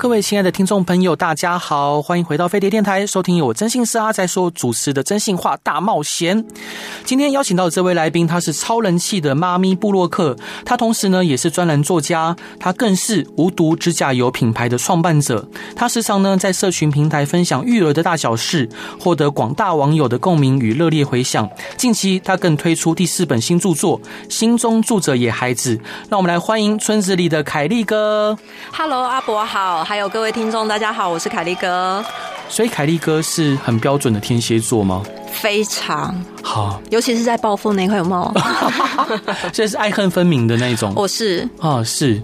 [0.00, 6.42] 各位亲爱的听众朋友，大家好，欢迎回到飞碟电台，收听由我征信社阿仔所主持的《真心话大冒险》。
[7.04, 15.46] 今天邀请到的这位来宾，他是超人气的妈咪布洛克，他同时呢也是专栏作家，他更是无毒指甲油品牌的创办者。
[15.76, 18.66] 他时常呢在社群平台分享育儿的大小事，
[18.98, 21.46] 获得广大网友的共鸣与热烈回响。
[21.76, 25.76] 近期他更推出第四本新著作《心中住着野孩子》，
[26.08, 28.38] 让我们来欢迎村子里的凯利哥。
[28.72, 29.89] Hello，阿伯好。
[29.90, 32.04] 好，还有各位听众，大家好，我是凯利哥。
[32.48, 35.02] 所以凯利哥是很标准的天蝎座吗？
[35.32, 38.40] 非常好，尤其是在暴富那块有没有？
[39.52, 40.92] 所以是爱恨分明的那种。
[40.94, 42.22] 我是啊，是。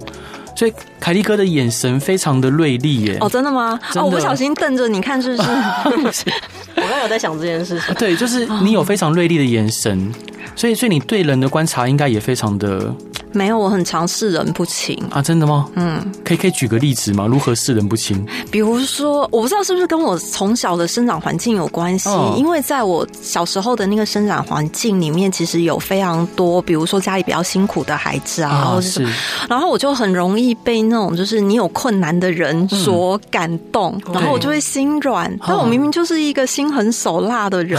[0.54, 3.18] 所以凯利哥的眼神非常的锐利耶。
[3.20, 3.76] 哦，真的吗？
[3.92, 5.50] 的哦，我不小心瞪着你看，是不是？
[6.76, 7.92] 我刚刚有在想这件事情。
[7.96, 10.14] 对，就是你有非常锐利的眼神，
[10.54, 12.94] 所以所以你对人的观察应该也非常的。
[13.36, 15.68] 没有，我很常视人不清啊，真的吗？
[15.74, 17.26] 嗯，可以可以举个例子吗？
[17.26, 18.26] 如何视人不清？
[18.50, 29.06] 比如说，我不知道是不是跟我从小的生长环境有关系，哦、因为在我小时候的那个生长环境里面，其实有非常多，比如说家里比较辛苦的孩子啊，哦、或者是，
[29.50, 37.78] 然后我就很容易被那种就是你有困难的人所感动，嗯、然后我就会心软，对但我明明就是一个心狠手辣的人，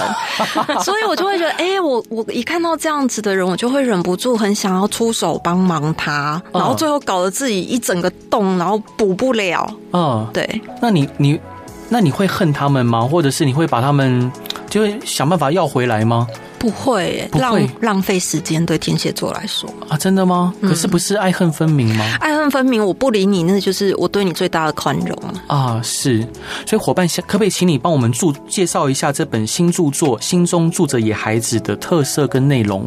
[0.68, 5.42] 哦、 所以我就会觉得，哎、欸，我我一看到这样子的人，我就会忍不住很想要出手。
[5.48, 9.66] 帮忙他，然后最后搞得自己一整个洞，然后补不了。
[9.94, 10.62] 嗯，对。
[10.82, 11.40] 那你你
[11.88, 13.00] 那你会恨他们吗？
[13.00, 14.30] 或者是你会把他们
[14.70, 16.28] 就是想办法要回来吗？
[16.60, 18.58] 不会，浪浪费时间。
[18.68, 20.54] 对天蝎座来说啊，真的吗？
[20.62, 22.18] 可是不是爱恨分明吗？
[22.20, 25.18] 爱恨分明，我不理你，那就是我对你最大的宽容
[25.48, 25.80] 啊。
[25.82, 26.20] 是，
[26.66, 32.86] 所以伙伴，可不可以请你帮我们注介绍一下这本新著作《心中住着野孩子》的特色跟内容？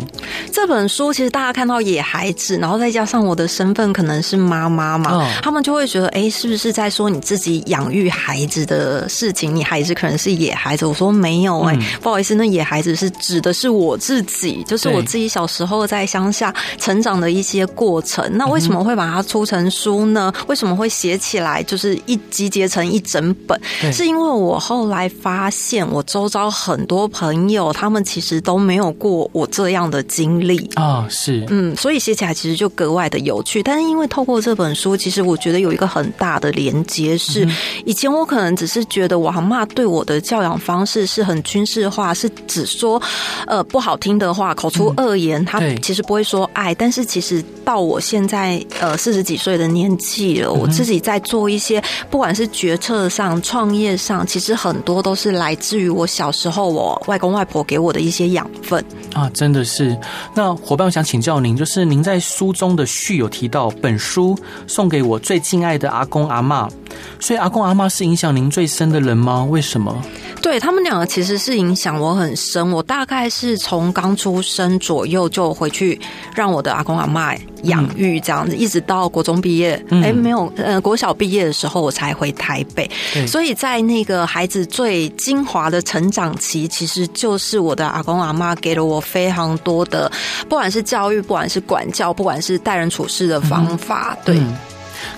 [0.53, 9.55] 这本书其实大家看到野孩子，然后再加上我的身份可能是妈妈嘛，哦、他们就会觉得，哎，是不是在说你自己养育孩子的事情？
[9.55, 10.85] 你孩子可能是野孩子？
[10.85, 13.71] 我说没有、欸，哎、嗯，不好意思，那野孩子是指的是。
[13.81, 18.29] 我自己，就是我自己小时候在乡下成长的一些过程。
[18.37, 20.31] 那为什么会把它出成书呢？
[20.49, 23.59] 为什么会写起来，就是一集结成一整本？
[23.93, 31.07] 是因为我后来发现，我周遭很多朋友，他们其实都没有过我这样的经历啊。
[31.09, 33.63] 是，嗯，所以写起来其实就格外的有趣。
[33.63, 37.49] 但是因为透过这本书，其实我觉得有一个很大的连接是，
[37.87, 43.01] 以前我可能只是觉得我阿嬷对我的教养方式是很军事化，是只说。
[43.51, 58.85] 呃，不好听的话，口出恶言，嗯、他其实不会说爱，但是其实到我现在呃四十几岁的年纪了，我自己在做一些，不管是决策上、创业上，其实很多都是来自于我小时候我外公外婆给我的一些养分
[59.15, 59.99] 啊，真的是。
[60.33, 66.69] 那伙伴，我想请教您，就是您在书中的序有提到，本书送给我最敬爱的阿公阿妈。
[67.19, 69.45] 所以阿公阿妈是影响您最深的人吗？
[69.45, 69.95] 为什么？
[70.43, 72.73] 对，他们两个其实是影响我很深。
[72.73, 76.01] 我大概是从刚出生左右就回去
[76.35, 77.35] 让我的阿公阿妈
[77.65, 82.91] 养育这样子，嗯、一直到国中毕业，哎、嗯，没有，呃，国小毕业的时候我才回台北。
[83.27, 90.11] 所以在那个孩子最精华的成长期，其实就是我的阿公阿妈给了我非常多的，
[90.49, 94.39] 不管是教育，不管是管教，不管是待人处事的方法，嗯、对。
[94.39, 94.57] 嗯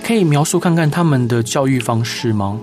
[0.04, 2.59] 可以描述看看他们的教育方式吗？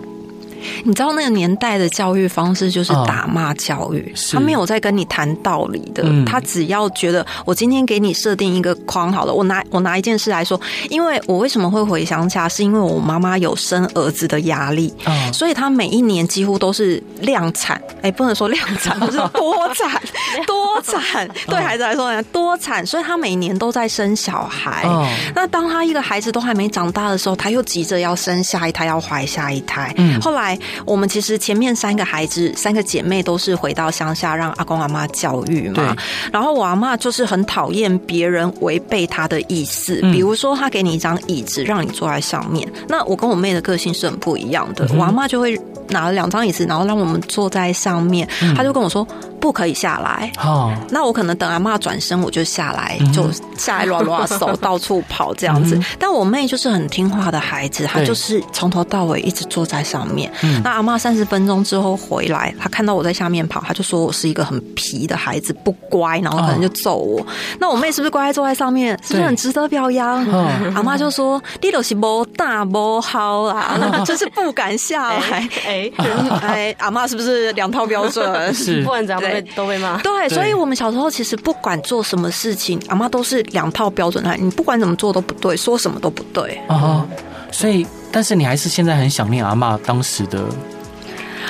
[0.84, 10.59] 你知道那个年代的教育方式就是打骂教育，哦、他没有在跟你谈道理的，嗯、他只要觉得我今天给你设定一个框好了，我拿我拿一件事来说，
[10.90, 20.02] 因为我为什么会回乡下，是因为我妈妈有生儿子的压力，哦、所以她每一年几乎都是量产，哎、欸，不能说量产， 是多产
[20.46, 24.84] 多产，对孩子来说多产，所以她每年都在生小孩。
[24.85, 30.48] 哦、那当他一个孩子都还没长大的时候，他又急着要生下一胎，要怀下一胎，嗯，后来。
[30.85, 35.75] 我们其实前面三个孩子，三个姐妹都是回到乡下让阿公阿妈教育嘛。
[35.75, 44.85] 对然后我阿妈就是很讨厌别人违背她的意思，嗯、比如说她给你一张椅子让你坐在上面，那我跟我妹的个性是很不一样的。
[44.91, 45.59] 嗯、我阿妈就会
[45.90, 48.28] 拿了两张椅子，然后让我们坐在上面。
[48.55, 49.07] 她、嗯、就跟我说
[49.40, 50.32] ：“不可以下来。
[50.44, 55.76] 哦，那我可能等阿妈转身，我就下来，嗯、就下来乱乱手到处跑这样子。
[55.76, 60.32] 嗯、但我妹就是很听话的孩子，她就是从头到尾一直坐在上面。
[60.44, 67.22] 嗯、那阿妈三十分钟之后回来，她看到我在下面跑，她就说我是一个很皮的孩子，不乖，然后可能就揍我。
[67.22, 67.26] 哦、
[67.59, 68.97] 那我妹是不是乖乖坐在上面？
[69.03, 70.26] 是不是很值得表扬？
[70.32, 75.47] 哦、阿妈就说：“你都是无大无好啊， 就是不敢下来。
[75.66, 76.08] 欸”哎
[76.41, 78.30] 哎，阿妈是不是两套标准？
[78.53, 79.97] 是，不管怎样都被都被骂。
[80.02, 84.37] 对，所以我们小时候其实不管做什么事情，阿妈都是两套标准来。
[84.37, 86.59] 你不管怎么做都不对，说什么都不对。
[86.67, 87.05] 啊，
[87.52, 90.43] 所以，但是你还是现在很想念阿妈当时的。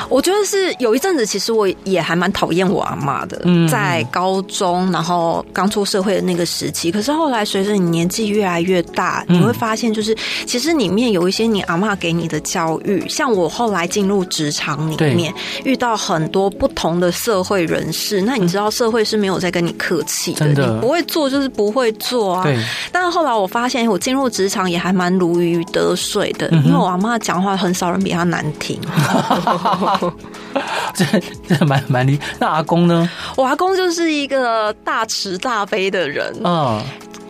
[0.07, 6.91] 我觉得是有一阵子，其实我也还蛮讨厌我阿妈的，在高中，然后刚出社会的那个时期。
[6.91, 10.15] 可是后来随着你年纪越来越大，你会发现，就是
[10.45, 13.03] 其实里面有一些你阿妈给你的教育。
[13.09, 15.33] 像我后来进入职场里面，
[15.65, 22.45] 遇到很多不同的社会人士，那你知道社会是没有在跟你客气的，你不会做就是不会做啊。
[22.91, 28.79] 但是后来我发现，我进入职场也还蛮如鱼得水的，因为我阿妈讲话很少人比她难听。
[30.93, 31.05] 这
[31.47, 32.19] 这蛮蛮厉。
[32.39, 33.09] 那阿公呢？
[33.35, 36.33] 我阿公就是一个大慈大悲的人。
[36.43, 36.81] 嗯，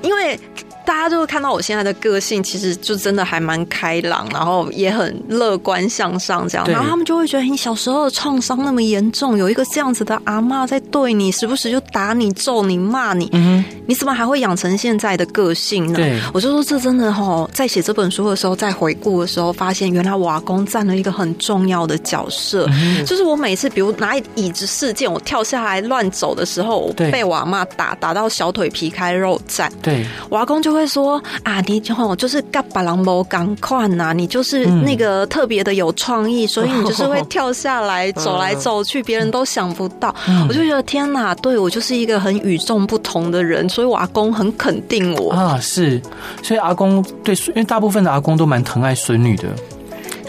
[0.02, 0.40] 因为。
[0.90, 6.68] 大家就会看到我现在的个性，其实就真的还蛮开朗，然后也很乐观向上这样。
[6.68, 15.94] 然后他们就会觉得，你小时候的创伤那么严重，有一个这样子的阿妈在对你，时不时就打你、揍你、骂你，嗯，你怎么还会养成现在的个性呢？
[15.94, 22.68] 对，我就说这真的哈，在写这本书的时候，在回顾的时候，发现原来我阿公占了一个很重要的角色。
[23.06, 29.70] 就是我每次比如拿椅子事件，我跳下来乱走的时候，我被我阿嬷打打到小腿皮开肉绽。
[29.84, 30.79] 对，我阿公就会。
[30.80, 40.14] 会说啊，你就就是嘎巴郎某赶快呐，你就是那个特别的有创意，所以你就是会跳下来走来走去，别人都想不到。
[40.48, 46.02] 我就觉得天哪，对我就是一个很与众不同的人，所以我阿公很肯定我啊，是，
[46.42, 49.50] 所以阿公对，因为大部分的阿公都蛮疼爱孙女的。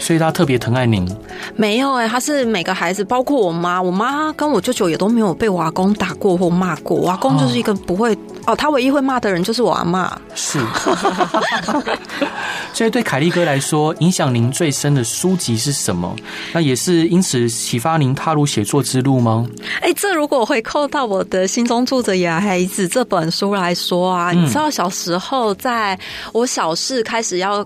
[0.01, 1.07] 所以他特别疼爱您？
[1.55, 6.97] 没有哎、欸，他是每个孩子，包括我妈，我妈跟我舅舅也都没有被我阿公打过或骂过。
[6.97, 10.11] 我阿公就是一个不会哦，哦，他唯一会骂的人就是我阿妈。
[10.33, 10.59] 是，
[12.73, 16.15] 所以对凯利哥来说，影响您最深的书籍是什么？
[16.51, 19.47] 那也是因此启发您踏入写作之路吗？
[19.81, 25.97] 哎、欸，这如果回扣到我的心中住着野孩子这本书来说啊，嗯、你知道小时候在
[26.33, 27.63] 我小四开始要。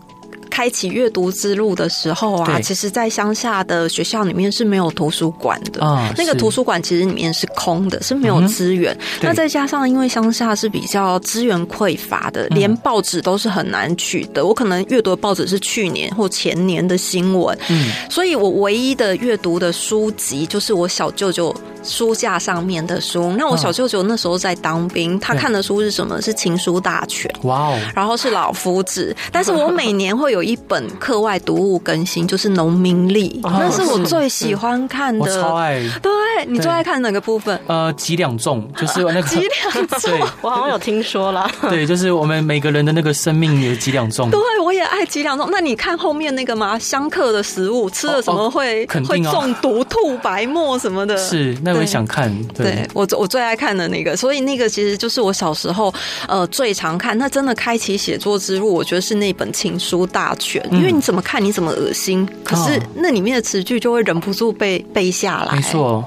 [0.55, 5.81] 开启阅读之路的时候啊，其实，在乡下的学校里面是没有图书馆的。
[6.15, 8.97] 那个图书馆其实里面是空的，是没有资源。
[9.21, 14.45] 那再加上，因为乡下是比较资源匮乏的，连报纸都是很难取的。
[14.45, 21.53] 我可能阅读的报纸是去年或前年的新闻，嗯，所以我唯一的阅读的书籍就是我小舅舅
[21.85, 23.33] 书架上面的书。
[23.37, 26.21] 那我小舅舅那时候在当兵，他看的书是什么？
[26.21, 27.29] 是《情书大全》。
[27.47, 29.13] 哇哦，然后是老夫子。
[29.33, 30.45] 但是我每年会有。
[30.45, 35.41] 一本课外读物更新，就是《农民历》，那是我最喜欢看的。
[35.41, 35.81] 超爱。
[36.03, 36.11] 对，
[36.45, 37.59] 你最爱看哪个部分？
[37.65, 40.11] 呃，几两重，就是那个 几两重。
[40.41, 41.49] 我好像有听说了。
[41.67, 44.29] 对，就是我们每个人的那个生命有几两重。
[44.29, 45.49] 对，我也爱几两重。
[45.51, 46.77] 那你看后面那个吗？
[46.77, 51.17] 相克的食物吃了什么会会中毒、吐白沫什么的？
[51.17, 52.31] 是，那我也想看。
[52.49, 55.93] 对，我我最爱看的那个，所以那个其实就是我小时候
[56.27, 57.17] 呃最常看。
[57.17, 60.63] 那真的开启写作之路，我觉得是那本情书大全。
[60.71, 65.55] 因为你怎么看你怎么恶心，可是那里面的词句就会忍不住被背下来。
[65.55, 66.03] 没错，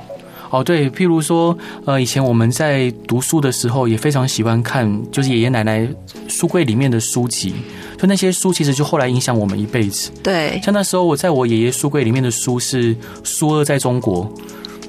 [0.50, 5.86] 哦对，譬如说，呃，以前我们在读书的时候也非常喜欢看，就是爷爷奶奶
[6.26, 7.54] 书柜里面的书籍，
[7.98, 10.10] 就那些书其实就后来影响我们一辈子。
[10.22, 14.24] 对，像那时候我在我爷爷书柜里面的书是《苏二在中国》，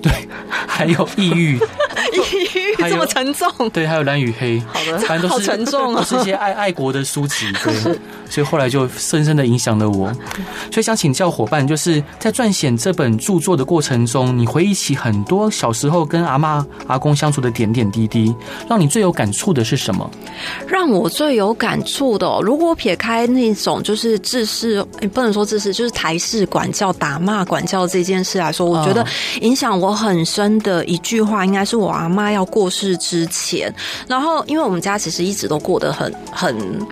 [0.02, 0.12] 对，
[0.68, 1.58] 还有抑郁。
[2.14, 7.74] 抑郁这么沉重，对，还有蓝与黑，好的，反正都是沉重啊，都是一些爱爱国的书籍， 对，
[8.30, 10.12] 所以后来就深深的影响了我。
[10.72, 18.34] 所以想请教伙伴，就是在撰写这本著作的过程中，你回忆起很多小时候跟阿妈、阿公相处的点点滴滴，
[18.70, 20.10] 让你最有感触的是什么？
[20.68, 24.84] 让我最有感触的，如果撇开那种就是制式，
[25.14, 29.06] 不能说制式，就是台式管教、打骂管教这件事来说，我觉得
[29.42, 33.74] 影响我很深的一句话，应该是我阿妈要过是之前，
[34.08, 36.88] 然后因为我们家其实一直都过得很很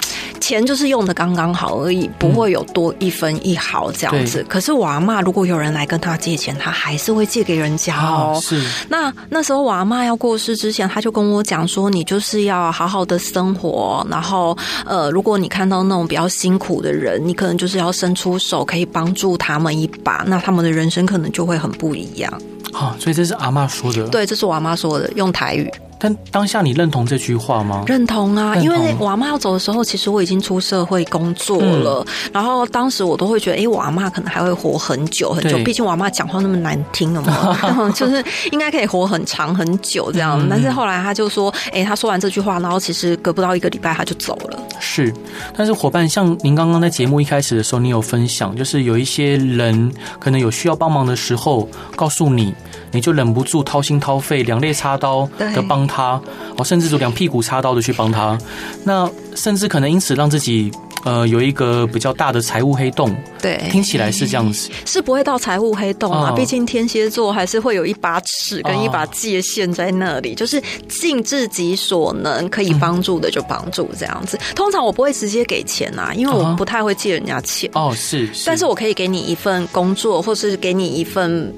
[0.47, 4.45] 钱就是用的刚刚好而已，不会有多一分一毫这样子。
[4.47, 8.39] 可是我阿妈如果有人来跟他借钱，他还是会借给人家哦。
[8.41, 8.65] 是。
[8.87, 22.31] 那那时候我阿妈要过世之前，他就跟我讲说：“你就是要好好的生活，然后呃，如果你看到那种比较辛苦的人，你可能就是要伸出手，可以帮助他们一把，那他们的人生可能就会很不一样。”
[22.71, 24.07] 啊，所以这是阿妈说的。
[24.07, 25.69] 对，这是我阿妈说的，用台语。
[25.99, 27.83] 但当下你认同这句话吗？
[27.87, 32.03] 认同啊，同因为我阿嬷要走的时候，其实我已经出社会工作了。
[32.07, 35.57] 嗯、然后当时我都会觉得，哎，我阿嬷可能还会活很久很久。
[35.63, 40.39] 毕竟我阿嬷讲话那么难听了嘛， 就是应该可以活很长很久这样。
[40.39, 44.59] 嗯、但是后来他就说，哎，他说完这句话，然后其实隔不到一个礼拜他就走了。
[44.79, 45.13] 是，
[45.55, 52.53] 但是伙伴，像您刚刚在节目一开始的时候，你有分享，就是有一些人可能有需要帮忙的时候，告诉你。
[52.91, 56.22] 你就忍不住掏心掏肺、两肋插刀的帮他，
[56.58, 58.38] 哦，甚至就两屁股插刀的去帮他，
[58.84, 60.72] 那甚至可能因此让自己
[61.03, 63.15] 呃有一个比较大的财务黑洞。
[63.41, 66.32] 对，听起来是这样子，是不会到财务黑洞啊。
[66.32, 74.38] 毕、哦、竟天蝎座还是会有一把尺跟一把界限在那里，哦、就是尽自己所能可以帮助的就帮助这样子。
[74.38, 77.70] 嗯、通常我不会直接给钱啊，因为我不太会借人家钱。
[77.74, 81.53] 哦，是，是，但是我可以给你一份工作，或是给你一份。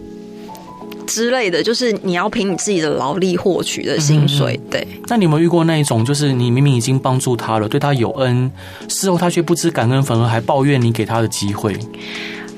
[1.09, 4.87] 之类的，就是你要凭你自己的劳力获取的薪水，嗯、对。
[5.07, 8.49] 那你有没有遇过那一种，就是你明明已经帮助他了，对他有恩，
[8.87, 11.75] 事后他却不知感恩，反而还抱怨你给他的机会？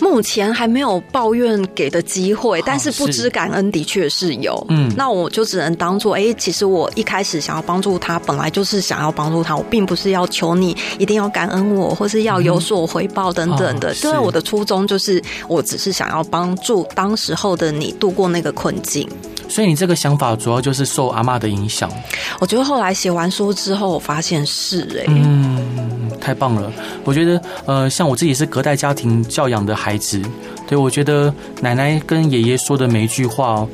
[0.01, 4.65] 目前还没有抱怨给的机会，但是不知感恩的确是有。
[4.69, 13.93] 嗯，那我就只能当做，哎、欸，其实我一开始想要帮助他，本来就是想要帮助他，我并不是要求你一定要感恩我，或是要有所回报等等的。
[14.03, 19.07] 因为、嗯、我的初衷就是，我只是想要帮助当时候的你度过那个困境。
[19.47, 21.91] 所以你这个想法主要就是受阿妈的影响。
[22.39, 26.71] 我觉得后来写完书之后，我发现是哎、欸，嗯，太棒了。
[27.03, 30.21] 我觉得呃，像我自己是隔代家庭教养的孩孩子，
[30.69, 33.67] 对，我觉得奶奶跟爷爷说的每一句话。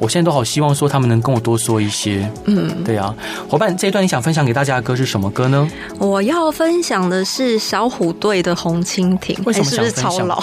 [0.00, 3.14] 我现在都好希望说他们能跟我多说一些，嗯，对啊，
[3.48, 5.70] 伙伴，这一段你想分享给大家的歌是什么歌呢？
[5.98, 9.84] 我要分享的是小虎队的《红蜻蜓》，为什么想分享？
[9.84, 10.42] 欸、是不是超老？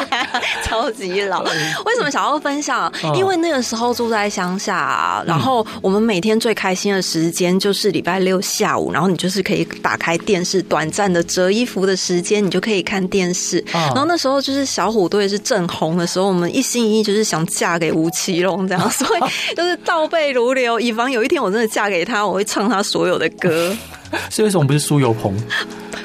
[0.64, 1.42] 超级老。
[1.84, 2.90] 为什么想要分享？
[3.14, 13.62] 因为那个时候住在乡下，然后我们每天最开心的时间就是礼拜六下午，然后你就是可以打开电视，短暂的折衣服的时间，你就可以看电视。
[13.72, 18.69] 然后那时候就是小虎队是正红的时候，我们一心一意就是想嫁给吴奇隆。
[18.70, 19.20] 这样， 所以
[19.54, 23.76] 就是倒背如流，以防有一天我真的嫁给他，我会唱他所有的歌。
[24.28, 25.36] 是为什么不是苏有朋？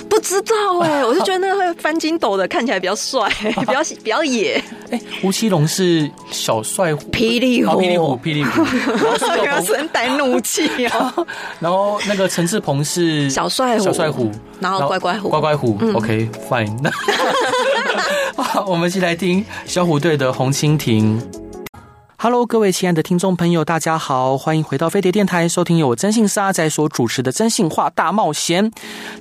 [0.07, 4.63] 不知道哎、欸， 我就觉得那个会翻筋斗的看起来比较帅，比较比较野。
[4.91, 8.63] 哎、欸，吴奇隆是小帅虎，霹雳虎，霹雳虎，霹雳虎，
[9.43, 11.13] 原声带怒气啊。
[11.60, 15.77] 然后那个陈志鹏是小帅虎，小帅虎，然后乖乖虎，乖乖虎。
[15.81, 16.91] 嗯、OK，fine。
[18.67, 21.19] 我们一起来听小虎队的《红蜻蜓》。
[22.25, 28.65] Hello，各位亲爱的听众朋友，大家好，欢迎回到飞碟电台，收听由我征信社阿仔所主持的《真性话大冒险》。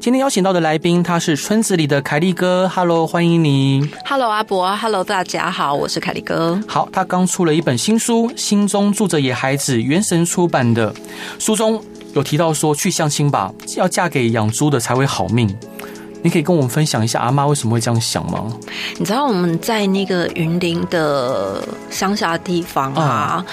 [0.01, 2.67] 今天邀请到的来宾，他是村子里的凯利哥。
[2.67, 3.87] Hello，欢迎你。
[4.07, 4.75] Hello，阿伯。
[4.79, 6.59] Hello，大家好，我是凯利哥。
[6.67, 10.91] 好，他刚出了一本新书，《心中住着野孩子》，原神出版的。
[11.39, 11.79] 书中
[12.15, 15.55] 有提到说，去相亲吧，要嫁给养猪的才会好命。
[16.25, 18.47] 你可以跟我们分享一下阿妈为什么会这样想吗？
[18.99, 23.45] 你知道我们在那个云林的乡下地方啊，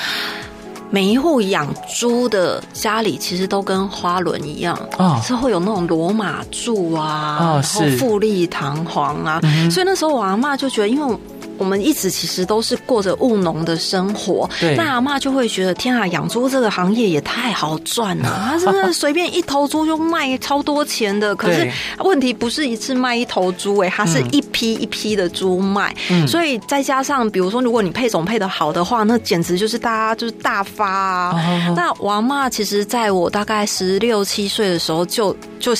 [0.90, 7.62] 每一户养猪的家里其实都跟花轮一样啊，是会有那种罗马柱啊，然后
[7.98, 11.18] 富丽堂皇啊，所以那时候我阿妈就觉得，因为。
[11.62, 21.36] 我们一直其实都是过着务农的生活，对那阿妈就会觉得天啊，养猪这个行业也太好赚了，他 真的随便一头猪就卖超多钱的。
[21.36, 31.30] 可是问题不是一次卖一头猪，哎，它是一批一批的猪卖，嗯、所以再加上比如说，如果你配种配的好的话，那简直就是大家就是大发啊。
[31.36, 35.76] 哦、那我阿嬷其实在我大概十六七岁的时候就就。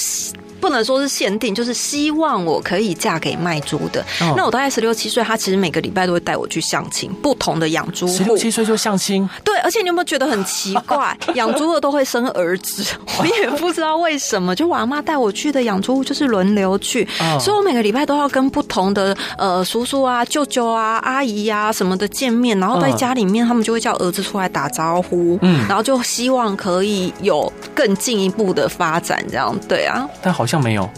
[0.62, 4.06] 不能说是限定，就是希望我可以嫁给卖猪的。
[4.22, 4.38] Oh.
[4.38, 8.14] 那我大概十六七岁，他其实每个礼拜都会带我去相亲，不同的养猪户。
[8.14, 9.28] 十六七岁就相亲？
[9.44, 11.18] 对，而且你有没有觉得很奇怪？
[11.34, 12.86] 养猪的都会生儿子，
[13.20, 14.56] 我也不知道为什么。
[14.56, 17.42] 就我阿妈带我去的养猪户就是轮流去，oh.
[17.42, 30.08] 所以我每个礼拜都要跟不同的呃叔叔啊、舅舅啊、阿姨呀、啊、什么的见面，然后在家里面他们就会叫儿子出来打招呼，嗯，然后就希望可以有更进一步的发展，这样对啊。
[30.22, 30.62] 但好像。
[30.62, 30.90] 像没有，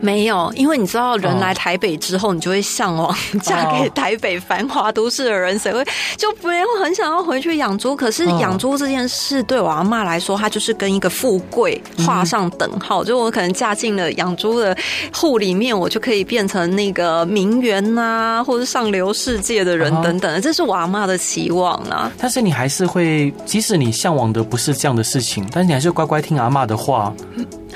[0.00, 5.84] 没有，因为你知道，人来台北之后，你就会向往 嫁给台北繁华都市的人，谁会
[6.16, 7.94] 就不会很想要回去养猪？
[7.94, 13.04] 可是养猪这件事对我阿妈来说，它就是跟一个富贵画上等号。
[13.04, 14.76] 就我可能嫁进了养猪的
[15.12, 20.42] 户里面，我就可以变成那个名媛呐，或者上流世界的人等等。
[20.42, 22.10] 这是我阿妈的期望啊。
[22.18, 27.14] 但是你还是会，即使你向往的不是这样的事情，但是你还是乖乖听阿妈的话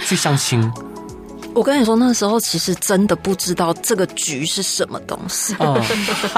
[0.04, 0.68] 去相亲。
[1.54, 5.56] 我跟你说，那时候其实真的不知道这个局是什么东西。
[5.58, 5.80] 嗯，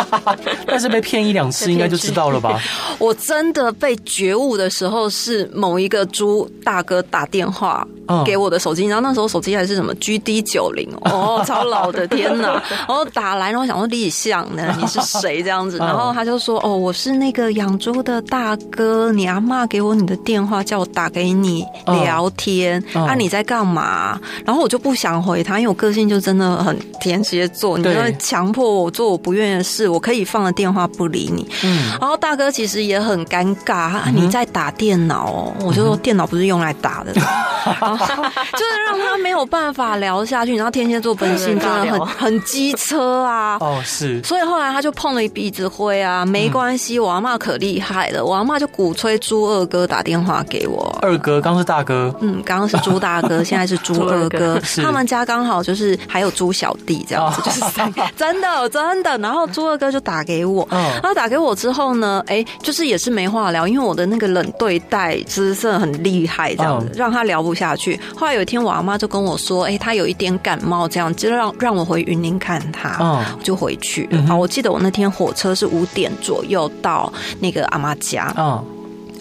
[0.67, 2.59] 但是被骗一两次，应该就知道了吧？
[2.99, 7.87] 我真的被觉悟的时候，是某一个猪大哥打电话
[8.25, 12.52] 给我的手机，然后那时候手机还是什么 GD 九零 哦，超老的，天哪！
[12.52, 15.76] 然后打来，然后想说立项呢，你是谁这样子？
[15.79, 22.83] 然后他就说：“哦，我是那个养猪的大哥，你阿妈给我你的电话，叫我打给你聊天。
[22.95, 31.49] 啊，你在干嘛？”然后我就不想回他，因为我个性就真的很天蝎座，你就会强迫我做我不愿意的事，我可以放了电话不理你。
[31.64, 40.57] 嗯，然后大哥其实也很尴尬，你在打电脑哦，我就说电脑不是用来打的， 就是让他没有办法聊下去。
[40.57, 58.02] 然后天蝎座本性真的很 很机车啊，哦是，所以后来他就碰了一鼻子灰啊，没关系，我阿妈可厉害了，我阿妈就鼓吹猪二哥打电话给我，二哥刚是大哥，嗯，刚刚是猪大哥，现在是猪二哥，他们家刚好就是还有猪小弟这样子，就是三个。
[58.16, 67.99] 真的真的，然后猪二哥就打给我，然后打给我之后呢，哎，就是也是没话聊，因为我的那个冷对待姿色很厉害，这样子让他聊不下去。
[68.16, 72.97] 后来有一天，我阿妈就跟我说，哎，他有一点感冒，这样就让让我回云林看他，
[73.38, 74.09] 我就回去。
[74.26, 78.35] 好，我记得我那天火车是五点左右到那个阿妈家。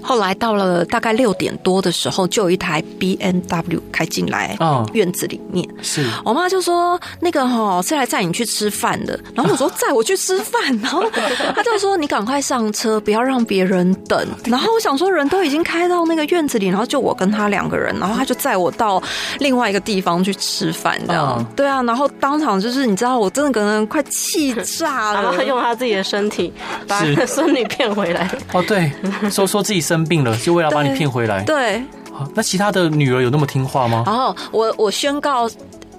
[0.01, 4.57] 后来到了大概六点多的时候，就有一台 B N W 开进来，
[4.93, 5.67] 院子里面。
[5.81, 11.03] 是我妈就说：“那个哈是来载你去吃饭的。”然后我说：“载我去吃饭。”然后
[11.55, 19.01] 她就说：“你赶快上车，不要让别人等。”然后我想说，人都已经开到那个院子里，然后就我跟他两个人，然后他就载我到
[19.39, 21.83] 另外一个地方去吃饭，这样对啊。
[21.83, 26.53] 然后当场就是你知道，我真的可能快气炸了，然后他用他自己的身体
[26.87, 28.29] 把 孙女骗回来。
[28.53, 28.91] 哦，对，
[29.29, 29.88] 说说自己。
[29.89, 31.43] 生病了，就为了把你骗回来。
[31.43, 34.03] 对，好，那其他的女儿有那么听话吗？
[34.05, 35.49] 然后我我宣告。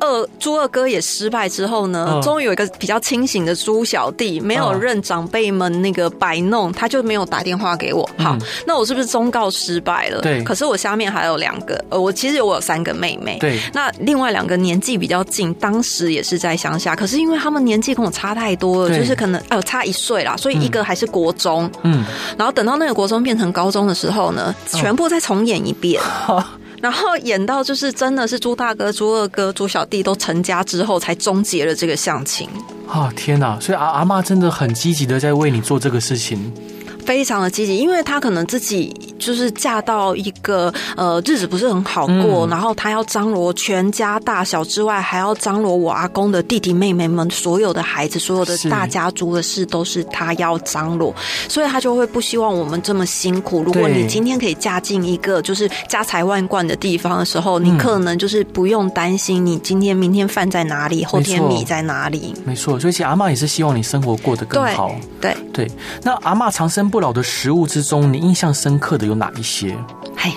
[0.01, 8.09] 二猪二哥也失败之后呢，终于有一个比较清醒的猪小弟，没有任长辈们那个摆弄，他就没有打电话给我。
[8.19, 10.21] 好，那我是不是忠告失败了？
[10.23, 10.43] 对。
[10.43, 13.39] 可是我下面还有两个，呃，我其实我有三个妹妹。
[13.39, 13.61] 对。
[13.73, 21.71] 那另外两个年纪比较近，当时也是在乡下，可是因为他们年纪跟我差太多了，就是可能呃差一岁啦，所以一个还是国中。
[21.83, 22.05] 嗯。
[22.39, 26.01] 然后等到那个国中变成高中的时候呢，全部再重演一遍。
[26.81, 32.49] 然后演到就是真的是朱大哥、朱二哥、朱小弟都成家之后，才终结了这个相亲。
[32.89, 33.61] 啊天哪！
[33.61, 36.53] 所以阿阿嬷真的很积极的在为你做这个事情。
[37.01, 51.15] 非常的积极，因为她可能自己就是嫁到一个呃日子不是很好过，嗯、然后她要张罗全家大小之外，还要张罗我阿公的弟弟妹妹们所有的孩子，所有的大家族的事都是她要张罗，
[51.49, 53.63] 所以她就会不希望我们这么辛苦。
[53.63, 62.35] 如果你今天可以嫁进一个就是家财万贯的地方的时候，你可能就是不用担心你今天明天饭在哪里，后天米在哪里。
[62.45, 64.91] 没错，所以其实阿妈也是希望你生活过得更好。
[65.21, 69.77] 对对，对，那阿妈长生不老的食物之中，你印象深刻的有哪一些？
[70.17, 70.33] 嘿，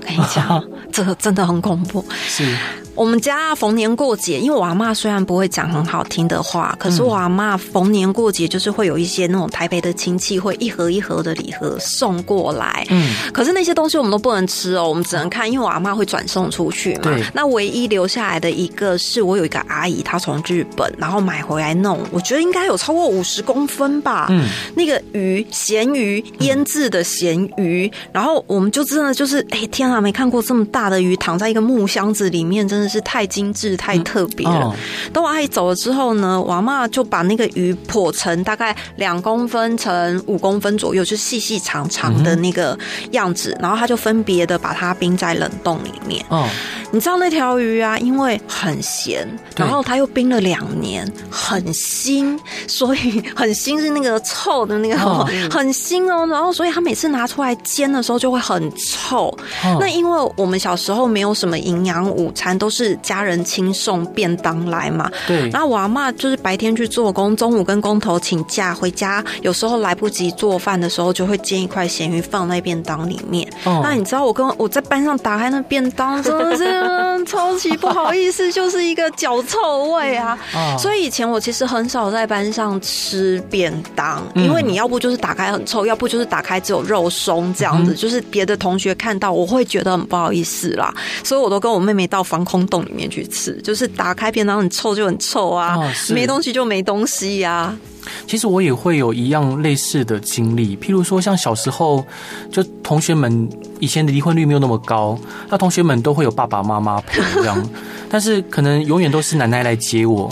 [0.00, 2.04] 跟你讲， 这真的很恐怖。
[2.10, 2.56] 是。
[2.96, 12.86] 我们家逢年过节，因为我阿妈虽然不会讲很好听的话，可是我阿妈逢年过节就是会有一些那种台北的亲戚会一盒一盒的礼盒送过来。
[12.88, 17.00] 嗯，可是那些东西我们都不能吃哦，我们只能看，因为我阿妈会转送出去嘛。
[17.02, 17.22] 对。
[17.34, 24.28] 那唯一留下来的一个是我有一个阿姨，她从日本然后买回来弄，我觉得应该有超过五十公分吧。
[24.30, 24.48] 嗯。
[24.74, 32.85] 那个鱼，咸鱼，腌制的咸鱼，然后我们就真的就是，哎天啊，没看过这么大的鱼躺在一个木箱子里面，真的。
[32.88, 34.74] 是太精致、太特别了。
[35.12, 42.78] 等我阿姨走了之后呢，我阿嬷就把那个鱼剖成大概两公分乘五公分左右，就细细长长的那个
[43.10, 43.56] 样子。
[43.60, 46.24] 然后她就分别的把它冰在冷冻里面。
[46.28, 46.48] 哦，
[46.92, 54.96] 你知道那条鱼啊，因为很咸，然后它又冰了两年，很腥，所以很腥是那个臭的那个，
[55.50, 56.26] 很腥哦。
[56.26, 59.36] 然后所以他每次拿出来煎的时候就会很臭。
[59.80, 62.75] 那因为我们小时候没有什么营养午餐，都是。
[62.76, 65.10] 是家人亲送便当来嘛？
[65.26, 65.48] 对。
[65.50, 73.48] 然后我阿妈就是白天去做工，中午跟工头请假回家，有时候来不及做饭的时候，就会煎一块咸鱼放在便当里面。
[73.64, 73.80] 哦。
[73.82, 80.38] 那你知道我跟我在班上打开那便当，真的是超级不好意思，就是一个脚臭味啊。
[80.54, 80.76] 哦。
[80.78, 90.92] 所以以前我其实很少在班上吃便当，因为你要不就是打开很臭，要不就是打开只有肉松这样子，嗯、就是别的同学看到我会觉得很不好意思啦。
[91.22, 97.78] 所以我都跟我妹妹到防空洞里面去吃，就是打开便当很臭就很臭啊，哦、没东西就没东西呀、啊。
[98.26, 102.04] 其实我也会有一样类似的经历，譬如说像小时候，
[102.52, 103.48] 就同学们
[103.80, 107.68] 以前的离婚率没有那么高，那同学们都会有爸爸妈妈陪这样。
[108.08, 110.30] 但是可能永远都是奶奶来接我，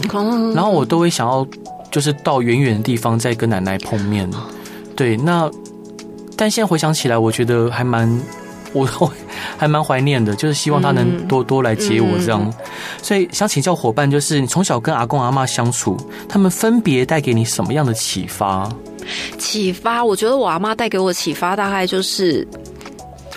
[0.55, 1.45] 然后我都会想要
[1.91, 4.31] 就是到远远的地方再跟奶奶碰面。
[4.95, 5.51] 对，那
[6.37, 8.09] 但现在回想起来，我觉得还蛮
[8.99, 9.13] 我
[9.57, 12.53] 还蛮怀念的，就是希望他能多多来接我这样。
[13.01, 15.97] 所以想请教伙伴，就是你从小跟阿公阿妈相处，
[16.29, 18.69] 他们分别带给你什么样的启发？
[19.39, 22.47] 启发，我觉得我阿妈带给我启发，大概就是。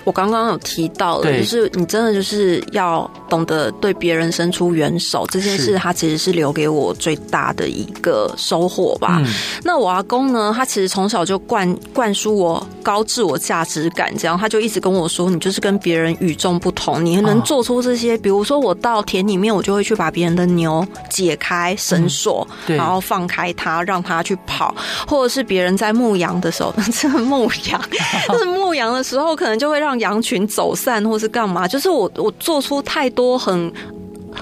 [0.03, 9.21] 我刚刚有提到了，就是你真的就是要懂得对别人伸出援手，这件事他其实是留给我最大的一个收获吧。
[9.63, 18.17] 那我阿公呢，他其实从小就灌灌输我高自我价值感，这样他就一直跟我说，你就是跟别人与众不同，你能做出这些。
[18.17, 24.73] 比如说我到田里面，我就会去把别人的牛解开绳索，然后放开它，让它去跑，
[25.05, 27.81] 或者是别人在牧羊的时候， 这个牧羊，
[28.29, 29.97] 就是牧羊的时候，可能就会让。
[29.97, 31.67] 羊群走散，或是干嘛？
[31.67, 33.73] 就是我，我做出太多很。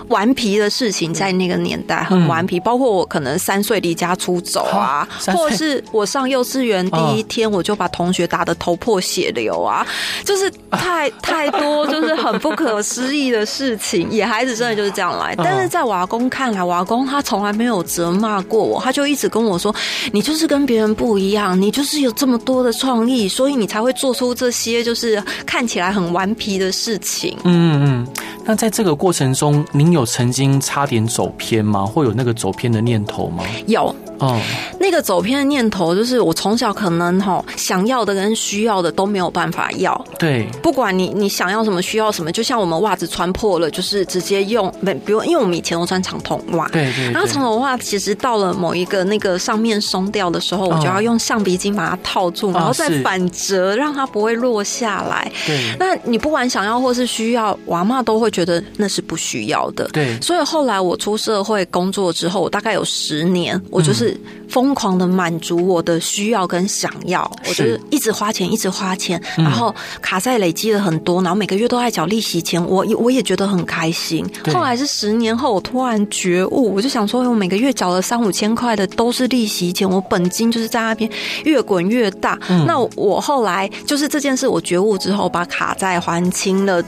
[0.07, 9.85] 顽皮的事情在那个年代很顽皮，包括我可能三岁离家出走啊，或者是我上幼稚园第一天我就把同学打得头破血流啊，
[10.23, 14.09] 就是太 太多，就是很不可思议的事情。
[14.11, 19.73] 野孩子真的就是这样来，但是在我阿公看来，我阿公他从来没有责骂过我，他就一直跟我说
[20.11, 28.07] ：“你就是跟别人不一样，你就是有这么多的创意，所以你才会做出这些就是看起来很顽皮的事情。”嗯嗯。
[28.47, 31.85] 那在这个过程中，您有曾经差点走偏吗？
[31.85, 33.43] 会有那个走偏的念头吗？
[33.67, 33.95] 有。
[34.17, 34.39] 哦，
[34.79, 40.05] 那个走偏的念头就是我从小可能哈想要的跟需要的都没有办法要。
[40.17, 55.29] 对，不管你你想要什么需要什么，就像我们袜子穿破了，就是直接用，没不用因为我们以前都穿长筒袜，对，对对，然后长筒袜其实到了某一个那个上面松掉的时候，我就要用橡皮筋把它套住，然后再反折让它不会落下来。
[55.45, 59.87] 对，那你不管想要或是需要，我阿嬷都会觉得那是不需要的。
[59.93, 64.17] 对，所以后来我出社会工作之后，我大概有十年，我就是。
[64.47, 74.23] 疯狂的满足我的需要跟想要，我就是一直花钱，一直花钱，然后卡债累积了很多，然后每个月都在缴利息钱，我我也觉得很开心。
[74.53, 81.09] 后来是十年后，我突然觉悟，我就想说，我每个月缴了三五千块的都是利息钱，我本金就是在那边
[81.43, 82.39] 越滚越大。
[82.67, 86.83] 那我后来就是这件事，我觉悟之后，把卡债还清了。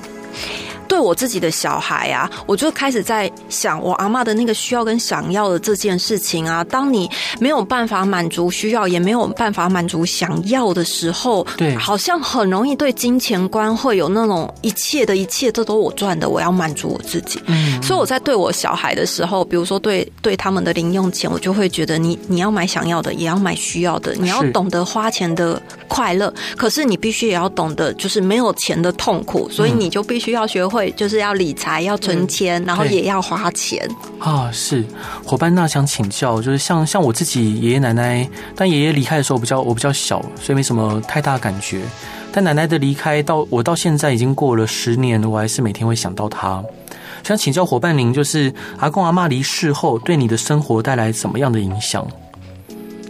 [0.87, 6.63] 对我自己的小孩啊，我就开始在想我阿妈的那个需要跟想要的这件事情啊。
[6.63, 17.39] 当你没有办法满足需要，也没有办法满足想要的时候，对，好像很容易对金钱观会有那种一切的一切，这都我赚的，我要满足我自己。
[17.45, 30.91] 嗯，所以我在对我小孩的时候，比如说对对他们的零用钱，我就会觉得你你要买想要的，也要买需要的，你要懂得花钱的快乐，可是你必须也要懂得就是没有钱的痛苦，所以你就必须要学会。
[30.91, 33.87] 就是要理财，要存钱，然后也要花钱
[34.19, 34.49] 啊。
[34.51, 34.83] 是
[35.25, 41.81] 伙伴，那想请教，就是像像我自己爷爷奶奶，但爷爷离开的时候比较我比较小，所以没什么太大感觉。
[42.31, 46.63] 但奶奶的离开到我到现在已经过了十年，我还是每天会想到她。
[47.23, 52.07] 想请教伙伴您，就是阿公阿妈离世后，对你的生活带来怎么样的影响？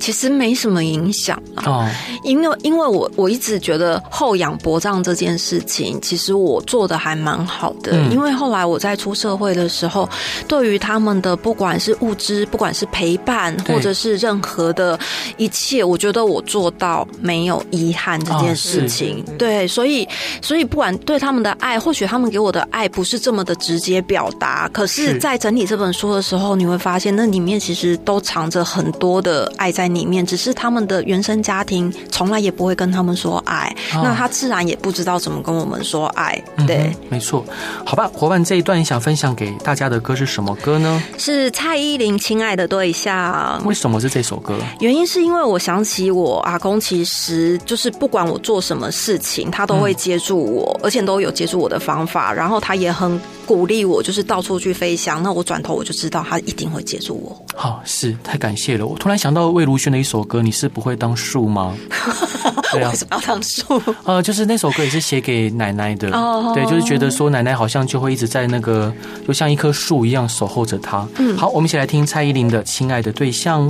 [0.08, 1.94] 其实没什么影响啊，
[2.24, 7.92] 因为因为我我一直觉得后仰薄葬这件事情，其实我做的还蛮好的。
[8.10, 10.08] 因为后来我在出社会的时候，
[10.48, 14.98] 对于他们的不管是物质，不管是陪伴，或者是任何的
[15.36, 19.22] 一切，我觉得我做到没有遗憾这件事情。
[19.38, 20.08] 对，所以
[20.42, 36.42] 所以不管对他们的爱，或许他们给我的爱不是这么的直接表达，可是，在整理这本书的时候，你会发现那里面其实都藏着很多的爱在里面，只是他们的原生家庭从来也不会跟他们说爱，哦、那他自然也不知道怎么跟我们说爱。
[36.68, 37.44] 对，嗯、没错。
[37.86, 41.02] 好吧，伙伴，这一段你想分享给大家的歌是什么歌呢？
[41.18, 43.60] 是蔡依林《亲爱的对象》。
[43.68, 44.58] 为什么是这首歌？
[44.80, 55.22] 原因是因为我想起我阿公，其实就是不管我做什么事情，他都会接住我，嗯、而且都有接住我的方法，然后他也很鼓励我，就是到处去飞翔。
[55.24, 57.46] 那我转头我就知道他一定会接住我。
[57.56, 58.86] 好，是太感谢了。
[58.86, 61.74] 我突然想到魏如萱的一首歌，你是不会当树吗？
[62.72, 63.82] 对啊，为什么要当树？
[64.04, 66.10] 呃，就是那首歌也是写给奶奶的。
[66.12, 68.94] 哦，对，就是觉得说奶奶好像就会一直在那个，
[69.26, 71.08] 就像一棵树一样守候着她。
[71.18, 73.68] 嗯，好，我们一起来听蔡依林的《亲爱的对象》。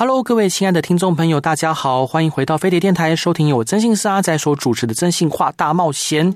[0.00, 6.32] Hello，各位亲爱的听众朋友，大家好，欢迎回到飞碟电台，收听由我征信社阿仔所主持的《真心话大冒险》。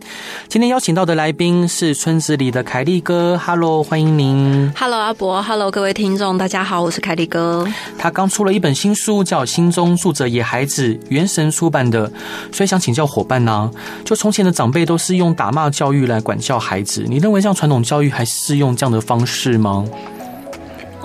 [0.49, 4.73] 今天邀请到的来宾是村子里的凯利哥，Hello，欢迎您。
[4.77, 7.65] Hello，阿伯，Hello，各位听众，大家好，我是凯利哥。
[7.97, 12.11] 他刚出了一本新书，叫《心中住着野孩子》，原神出版的，
[12.51, 13.71] 所以想请教伙伴呢、啊，
[14.05, 19.85] 就从前的长辈都是用打骂教育来管教孩子，你认为像传统教育还适用这样的方式吗？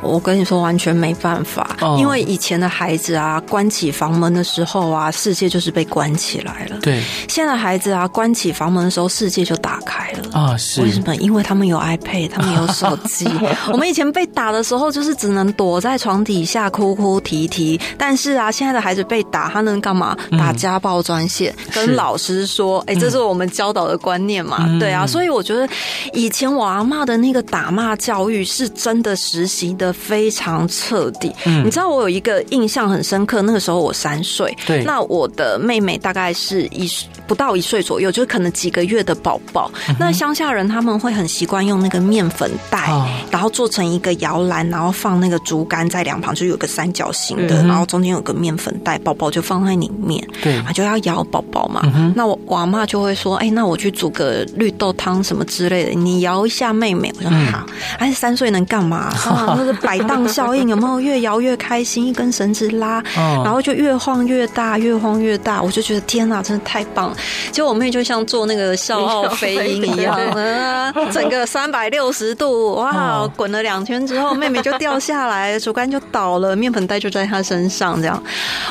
[0.01, 6.77] 我跟你说，完全没办法，因为以前的孩子啊，关起房门的时候啊，世界就是被关起来了。
[6.81, 10.57] 对，现在孩子啊，关起房门的时候，世界就打开了啊。
[10.57, 11.15] 是为什么？
[11.17, 13.27] 因为他们有 iPad，他们有手机。
[13.71, 17.79] 我们以前被打的时候，就是只能躲在床底下哭哭啼啼。
[17.97, 20.17] 但是啊，现在的孩子被打，他能干嘛？
[20.31, 25.67] 打家暴专线，跟老师说：“哎，这是我们教导的观念嘛。”对啊，所以我觉得
[26.13, 29.93] 以前我阿妈的那个打骂教育是真的实行的。
[29.97, 36.87] 非常彻底，嗯，你知道我有一个印象很深刻，那个时候我三岁，对，那我的妹妹大概是一
[37.25, 39.71] 不到一岁左右，就是可能几个月的宝宝。
[39.89, 51.81] 嗯、那乡下人他们会很习惯用那个面粉袋，哦、然后做成一个摇篮，然后放那个竹竿在两旁，就有个三角形的，嗯、然后中间有个面粉袋，宝宝就放在里面，对，就要摇宝宝嘛。
[51.93, 57.13] 嗯、那我我阿嬷就会说，哎、欸，那我去煮个绿豆汤什么之类的，你摇一下妹妹。
[57.17, 57.65] 我说好，
[57.99, 59.13] 哎、嗯，三岁能干嘛？
[59.27, 60.25] 啊，那是摆荡。
[60.29, 62.07] 效应有没有越摇越开心？
[62.07, 65.61] 一根绳子拉，然后就越晃越大，越晃越大。
[65.61, 67.17] 我就觉得天哪，真的太棒了！
[67.51, 78.01] 结果我妹就像做那个笑傲飞鹰 一 样，整个三百六十度哇，滚了两圈之后，妹妹就掉下来，竹竿就倒了，面粉袋就在她身上。
[78.01, 78.21] 这样，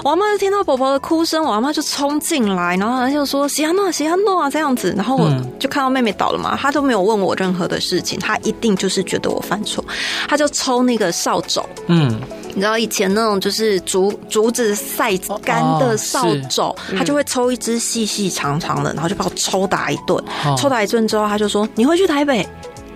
[0.04, 9.82] 我阿妈就听到宝宝的哭声，我阿妈就冲进来，然后她就说：“西安诺，西安诺啊！”这样子，然后我就看到妹妹倒了嘛，她都没有问我任何的事情，她一定就是觉得我犯错，
[10.28, 11.40] 她就抽那个扫。
[11.46, 20.20] 帚，嗯，你知道以前那种就是竹竹子晒干的扫帚，他就会抽一支细细长长的，然后就把我抽打一顿。
[20.58, 22.46] 抽打一顿之后，他就说：“你会去台北，